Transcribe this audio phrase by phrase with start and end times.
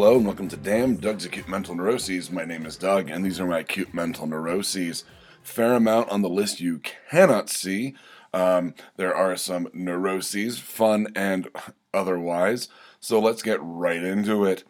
[0.00, 2.30] Hello and welcome to Damn Doug's Acute Mental Neuroses.
[2.30, 5.04] My name is Doug, and these are my acute mental neuroses.
[5.42, 7.94] Fair amount on the list you cannot see.
[8.32, 11.48] Um, there are some neuroses, fun and
[11.92, 12.70] otherwise.
[12.98, 14.64] So let's get right into it.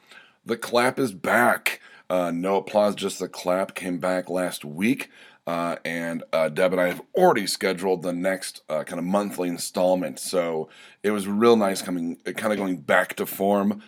[0.45, 1.81] The clap is back.
[2.11, 5.11] Uh, no applause, just the clap came back last week.
[5.47, 9.49] Uh, and uh, Deb and I have already scheduled the next uh, kind of monthly
[9.49, 10.19] installment.
[10.19, 10.69] So
[11.05, 13.81] it was real nice coming, kind of going back to form.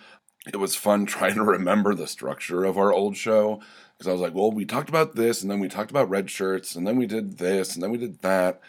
[0.46, 3.60] It was fun trying to remember the structure of our old show
[4.02, 6.28] because I was like, well, we talked about this, and then we talked about red
[6.28, 8.60] shirts, and then we did this, and then we did that.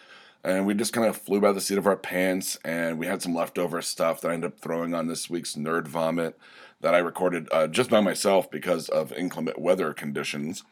[0.44, 3.22] And we just kind of flew by the seat of our pants, and we had
[3.22, 6.38] some leftover stuff that I ended up throwing on this week's Nerd Vomit
[6.82, 10.62] that I recorded uh, just by myself because of inclement weather conditions.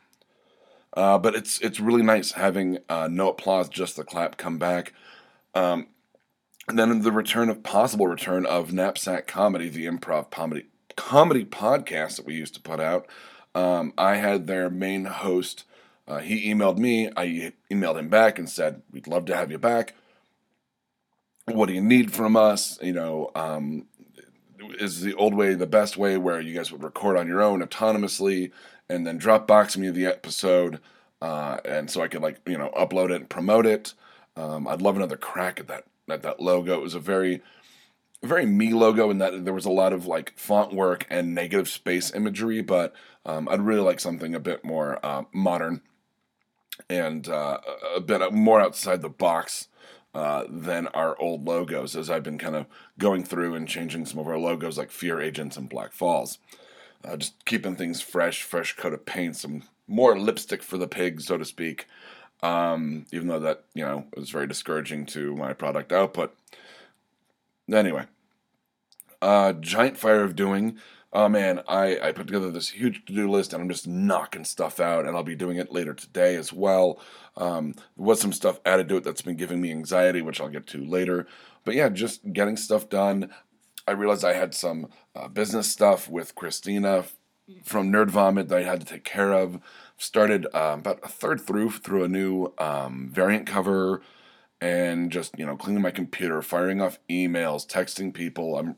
[0.94, 4.92] Uh, but it's it's really nice having uh, no applause, just the clap come back.
[5.54, 5.86] Um,
[6.68, 12.16] and then the return of possible return of Knapsack Comedy, the improv comedy comedy podcast
[12.16, 13.06] that we used to put out.
[13.54, 15.64] Um, I had their main host.
[16.06, 17.10] Uh, he emailed me.
[17.16, 19.94] I emailed him back and said, "We'd love to have you back.
[21.46, 22.78] What do you need from us?
[22.82, 23.86] You know, um,
[24.78, 27.62] is the old way the best way where you guys would record on your own
[27.62, 28.52] autonomously
[28.88, 30.80] and then Dropbox me the episode,
[31.20, 33.94] uh, and so I could like you know upload it and promote it.
[34.36, 36.74] Um, I'd love another crack at that at that logo.
[36.74, 37.42] It was a very
[38.22, 41.68] very me logo in that there was a lot of like font work and negative
[41.68, 42.94] space imagery, but
[43.26, 45.82] um, I'd really like something a bit more uh, modern
[46.88, 47.58] and uh,
[47.94, 49.68] a bit more outside the box
[50.14, 52.66] uh, than our old logos, as I've been kind of
[52.98, 56.38] going through and changing some of our logos, like Fear Agents and Black Falls.
[57.04, 61.20] Uh, just keeping things fresh, fresh coat of paint, some more lipstick for the pig,
[61.20, 61.86] so to speak.
[62.42, 66.36] Um, even though that you know was very discouraging to my product output.
[67.74, 68.06] Anyway,
[69.20, 70.78] uh, giant fire of doing.
[71.14, 74.44] Oh man, I, I put together this huge to do list and I'm just knocking
[74.44, 76.98] stuff out, and I'll be doing it later today as well.
[77.36, 80.48] Um, there was some stuff added to it that's been giving me anxiety, which I'll
[80.48, 81.26] get to later.
[81.64, 83.30] But yeah, just getting stuff done.
[83.86, 87.04] I realized I had some uh, business stuff with Christina
[87.62, 89.60] from Nerd Vomit that I had to take care of.
[89.98, 94.00] Started uh, about a third through through a new um, variant cover
[94.62, 98.56] and just you know cleaning my computer, firing off emails, texting people.
[98.56, 98.76] I'm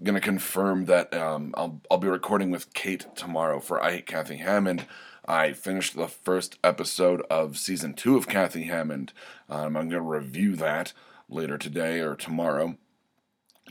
[0.00, 4.36] gonna confirm that um, I'll I'll be recording with Kate tomorrow for I Hate Kathy
[4.36, 4.86] Hammond.
[5.26, 9.12] I finished the first episode of season two of Kathy Hammond.
[9.48, 10.92] Um, I'm gonna review that
[11.28, 12.76] later today or tomorrow,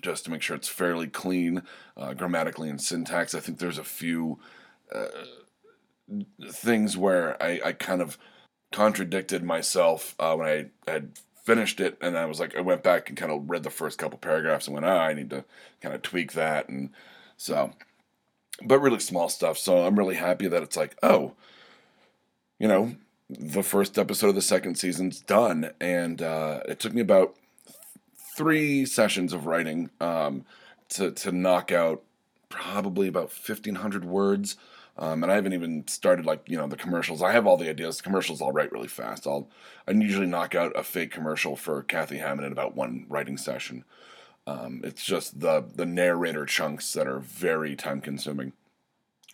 [0.02, 1.62] just to make sure it's fairly clean
[1.96, 3.34] uh, grammatically and syntax.
[3.34, 4.38] I think there's a few
[4.94, 5.06] uh,
[6.52, 8.18] things where I, I kind of
[8.74, 11.14] contradicted myself uh, when I had
[11.44, 13.98] finished it and I was like I went back and kind of read the first
[13.98, 15.46] couple paragraphs and went, "Ah, I need to
[15.82, 16.90] kind of tweak that." And
[17.38, 17.74] so
[18.62, 19.58] but really small stuff.
[19.58, 21.34] So I'm really happy that it's like, "Oh,
[22.60, 22.96] you know,
[23.30, 27.36] the first episode of the second season's done." And uh, it took me about
[28.36, 30.46] three sessions of writing um,
[30.90, 32.04] to to knock out
[32.50, 34.56] probably about 1500 words
[34.98, 37.22] um, and I haven't even started like you know the commercials.
[37.22, 37.98] I have all the ideas.
[37.98, 39.26] The commercials I'll write really fast.
[39.26, 39.50] I'll
[39.88, 43.86] I usually knock out a fake commercial for Kathy Hammond in about one writing session.
[44.46, 48.54] Um, it's just the the narrator chunks that are very time consuming.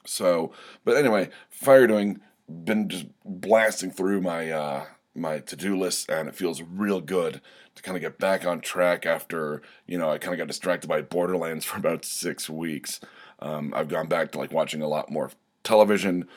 [0.06, 0.54] So,
[0.86, 6.30] but anyway, fire doing been just blasting through my uh, my to do list, and
[6.30, 7.42] it feels real good
[7.76, 10.88] to kind of get back on track after you know I kind of got distracted
[10.88, 13.02] by Borderlands for about six weeks.
[13.40, 15.32] Um, I've gone back to like watching a lot more
[15.64, 16.28] television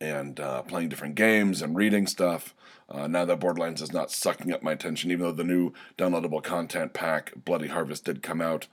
[0.00, 2.54] and uh, playing different games and reading stuff.
[2.88, 6.42] Uh, now that Borderlands is not sucking up my attention, even though the new downloadable
[6.42, 8.66] content pack, Bloody Harvest, did come out.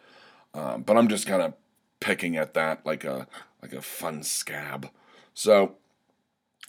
[0.54, 1.54] Um, but I'm just kind of
[2.00, 3.28] picking at that like a
[3.62, 4.90] like a fun scab.
[5.34, 5.76] So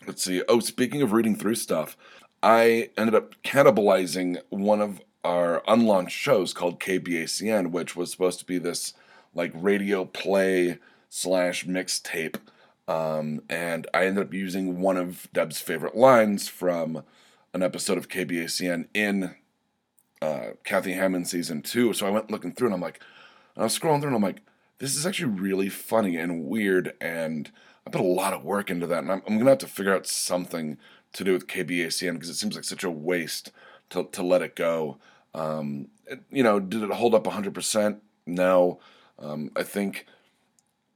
[0.07, 0.43] let's see.
[0.49, 1.97] Oh, speaking of reading through stuff,
[2.43, 8.45] I ended up cannibalizing one of our unlaunched shows called KBACN, which was supposed to
[8.45, 8.95] be this
[9.35, 10.79] like radio play
[11.11, 12.37] slash mixtape
[12.89, 17.03] um, and I ended up using one of Deb's favorite lines from
[17.53, 19.35] an episode of KBACN in
[20.23, 21.93] uh, Kathy Hammond season two.
[21.93, 23.01] So I went looking through and I'm like,
[23.55, 24.43] and I was scrolling through and I'm like,
[24.79, 26.95] this is actually really funny and weird.
[27.01, 27.51] And
[27.87, 29.03] I put a lot of work into that.
[29.03, 30.79] And I'm, I'm going to have to figure out something
[31.13, 33.51] to do with KBACN because it seems like such a waste
[33.91, 34.99] to, to let it go.
[35.35, 37.99] Um, it, you know, did it hold up 100%?
[38.27, 38.81] No.
[39.19, 40.07] Um, I think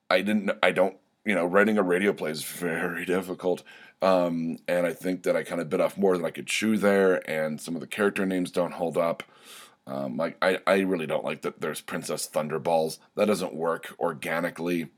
[0.08, 3.62] I didn't, I don't you know, writing a radio play is very difficult.
[4.02, 6.78] Um, and I think that I kind of bit off more than I could chew
[6.78, 9.22] there, and some of the character names don't hold up.
[9.86, 12.98] Um, like I, I really don't like that there's Princess Thunderballs.
[13.16, 14.88] That doesn't work organically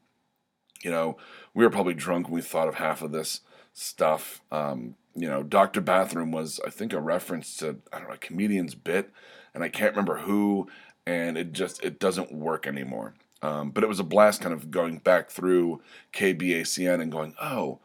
[0.83, 1.17] you know,
[1.55, 3.41] we were probably drunk when we thought of half of this
[3.73, 4.43] stuff.
[4.51, 5.81] Um, you know, Dr.
[5.81, 9.11] Bathroom was, I think, a reference to, I don't know, a comedian's bit,
[9.55, 10.69] and I can't remember who,
[11.07, 13.15] and it just, it doesn't work anymore.
[13.43, 17.81] Um, but it was a blast kind of going back through KBACN and going, oh,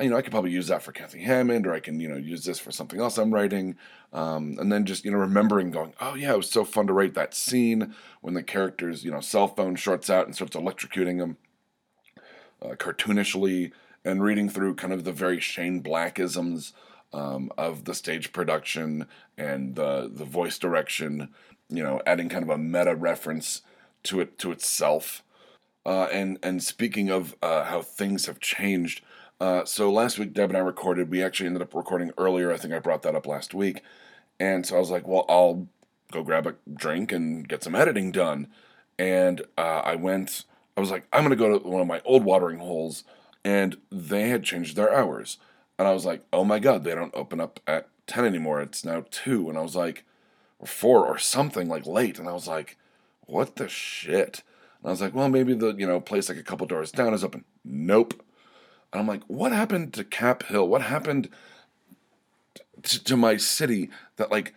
[0.00, 2.16] you know, I could probably use that for Kathy Hammond, or I can, you know,
[2.16, 3.76] use this for something else I'm writing.
[4.12, 6.92] Um, and then just, you know, remembering going, oh, yeah, it was so fun to
[6.92, 11.16] write that scene when the character's, you know, cell phone shorts out and starts electrocuting
[11.16, 11.36] him
[12.62, 13.72] uh, cartoonishly,
[14.04, 16.72] and reading through kind of the very Shane Blackisms
[17.12, 19.06] um, of the stage production
[19.36, 21.28] and the, the voice direction,
[21.68, 23.62] you know, adding kind of a meta reference
[24.06, 25.22] to it to itself.
[25.84, 29.02] Uh, and and speaking of uh, how things have changed,
[29.40, 31.10] uh, so last week Deb and I recorded.
[31.10, 32.52] We actually ended up recording earlier.
[32.52, 33.82] I think I brought that up last week,
[34.40, 35.68] and so I was like, well, I'll
[36.12, 38.48] go grab a drink and get some editing done.
[38.98, 40.44] And uh, I went.
[40.76, 43.04] I was like, I'm gonna go to one of my old watering holes,
[43.44, 45.38] and they had changed their hours.
[45.78, 48.60] And I was like, oh my god, they don't open up at ten anymore.
[48.60, 49.48] It's now two.
[49.48, 50.04] And I was like,
[50.58, 52.18] or four or something like late.
[52.18, 52.76] And I was like,
[53.26, 54.42] what the shit?
[54.80, 57.14] And I was like, well, maybe the you know place like a couple doors down
[57.14, 57.44] is open.
[57.64, 58.22] Nope.
[58.92, 60.68] And I'm like, what happened to Cap Hill?
[60.68, 61.28] What happened
[62.82, 64.54] to, to my city that like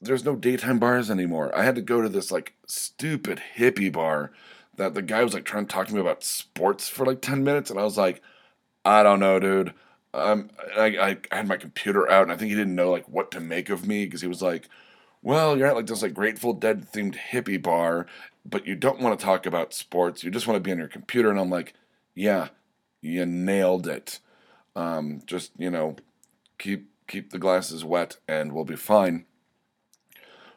[0.00, 1.56] there's no daytime bars anymore?
[1.56, 4.32] I had to go to this like stupid hippie bar
[4.76, 7.42] that the guy was like trying to talk to me about sports for like 10
[7.42, 8.22] minutes and I was like,
[8.84, 9.74] I don't know, dude.
[10.14, 13.08] Um, I, I, I had my computer out and I think he didn't know like
[13.08, 14.68] what to make of me because he was like,
[15.22, 18.06] well, you're at like this like Grateful Dead themed hippie bar,
[18.44, 20.22] but you don't want to talk about sports.
[20.22, 21.30] You just want to be on your computer.
[21.30, 21.74] And I'm like,
[22.14, 22.48] yeah,
[23.00, 24.20] you nailed it.
[24.76, 25.96] Um, just you know,
[26.58, 29.24] keep keep the glasses wet and we'll be fine.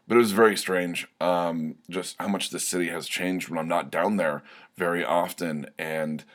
[0.07, 3.67] But it was very strange, um, just how much the city has changed when I'm
[3.67, 4.43] not down there
[4.75, 5.67] very often.
[5.79, 6.25] And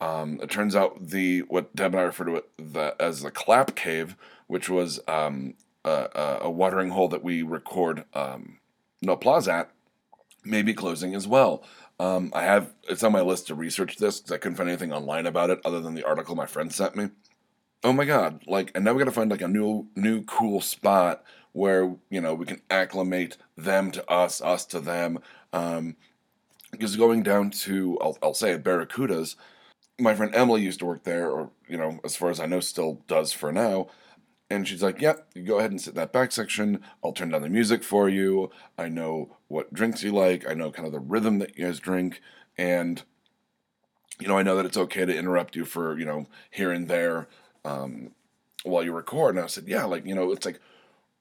[0.00, 3.30] um, it turns out the what Deb and I refer to it the, as the
[3.30, 4.16] Clap Cave,
[4.48, 8.58] which was um, a, a, watering hole that we record um,
[9.00, 9.70] No Applause at,
[10.44, 11.64] may be closing as well.
[11.98, 14.92] Um, I have it's on my list to research this because I couldn't find anything
[14.92, 17.10] online about it other than the article my friend sent me.
[17.84, 18.42] Oh my god!
[18.46, 22.20] Like, and now we got to find like a new, new cool spot where you
[22.20, 25.18] know we can acclimate them to us, us to them.
[25.52, 25.96] Um,
[26.70, 29.36] because going down to I'll, I'll say Barracudas,
[30.00, 32.60] my friend Emily used to work there, or you know, as far as I know,
[32.60, 33.88] still does for now.
[34.52, 36.82] And she's like, "Yeah, you go ahead and sit in that back section.
[37.02, 38.50] I'll turn down the music for you.
[38.76, 40.48] I know what drinks you like.
[40.48, 42.20] I know kind of the rhythm that you guys drink,
[42.58, 43.02] and
[44.20, 46.86] you know, I know that it's okay to interrupt you for you know here and
[46.86, 47.28] there
[47.64, 48.12] um,
[48.62, 50.60] while you record." And I said, "Yeah, like you know, it's like."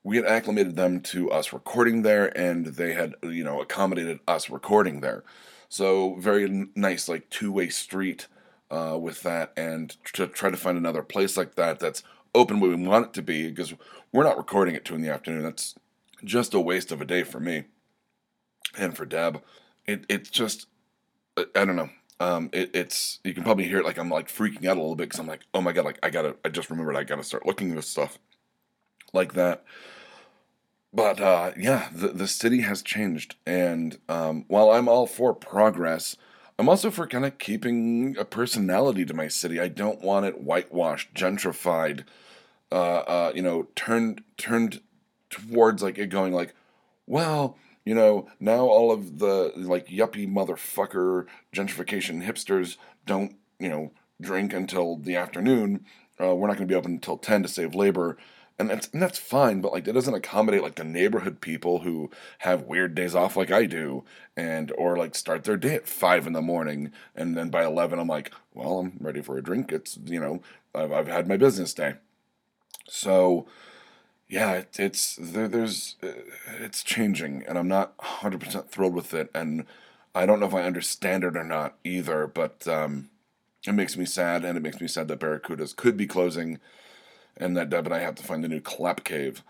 [0.03, 4.49] We had acclimated them to us recording there, and they had, you know, accommodated us
[4.49, 5.23] recording there.
[5.69, 8.25] So very nice, like two way street
[8.71, 12.01] uh, with that, and to try to find another place like that that's
[12.33, 13.73] open when we want it to be because
[14.11, 15.43] we're not recording at two in the afternoon.
[15.43, 15.75] That's
[16.23, 17.65] just a waste of a day for me
[18.77, 19.41] and for Deb.
[19.85, 20.67] It it's just
[21.37, 21.89] I, don't know.
[22.19, 24.95] Um, it, it's you can probably hear it like I'm like freaking out a little
[24.95, 26.35] bit because I'm like, oh my god, like I gotta.
[26.45, 28.19] I just remembered I gotta start looking at stuff
[29.13, 29.63] like that.
[30.93, 36.17] But uh, yeah, the the city has changed, and um, while I'm all for progress,
[36.61, 39.59] I'm also for kind of keeping a personality to my city.
[39.59, 42.03] I don't want it whitewashed, gentrified,
[42.71, 44.81] uh, uh, you know, turned turned
[45.31, 46.53] towards like it going like,
[47.07, 52.77] well, you know, now all of the like yuppie motherfucker gentrification hipsters
[53.07, 53.91] don't, you know,
[54.21, 55.83] drink until the afternoon.
[56.21, 58.19] Uh, we're not going to be open until ten to save labor
[58.61, 62.09] and that's and that's fine but like that doesn't accommodate like the neighborhood people who
[62.39, 64.03] have weird days off like i do
[64.37, 67.99] and or like start their day at five in the morning and then by 11
[67.99, 69.71] i'm like well i'm ready for a drink.
[69.71, 70.41] It's you know
[70.75, 71.95] i've, I've had my business day.
[72.87, 73.47] So
[74.31, 76.07] yeah it, it's there, there's uh,
[76.61, 79.65] it's changing and i'm not 100% thrilled with it and
[80.15, 83.09] i don't know if i understand it or not either but um,
[83.67, 86.59] it makes me sad and it makes me sad that barracudas could be closing
[87.41, 89.43] and that Deb and I have to find a new clap cave.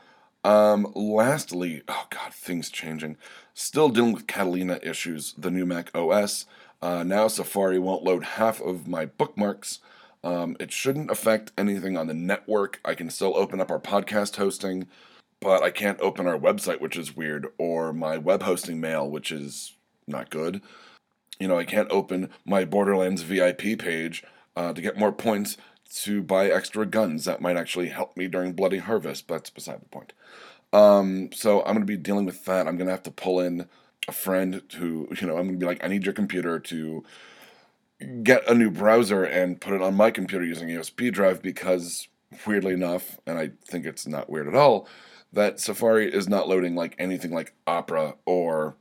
[0.44, 3.18] Um, lastly, oh god, things changing.
[3.54, 6.46] Still dealing with Catalina issues, the new Mac OS.
[6.82, 9.80] Uh, now Safari won't load half of my bookmarks.
[10.24, 12.80] Um, it shouldn't affect anything on the network.
[12.86, 14.88] I can still open up our podcast hosting,
[15.40, 19.32] but I can't open our website, which is weird, or my web hosting mail, which
[19.32, 19.76] is
[20.08, 20.62] not good.
[21.40, 24.24] You know, I can't open my Borderlands VIP page
[24.56, 25.58] uh, to get more points
[26.04, 29.82] to buy extra guns that might actually help me during Bloody Harvest, but that's beside
[29.82, 30.14] the point.
[30.74, 32.68] Um, so I'm going to be dealing with that.
[32.68, 33.68] I'm going to have to pull in
[34.08, 37.04] a friend who, you know, I'm going to be like, I need your computer to,
[38.24, 42.08] get a new browser and put it on my computer using a USB drive because,
[42.46, 44.88] weirdly enough, and I think it's not weird at all,
[45.34, 48.76] that Safari is not loading like anything like Opera or